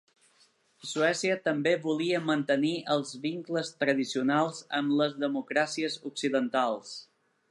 [0.91, 6.97] Suècia també volia mantenir els vincles tradicionals amb les democràcies occidentals.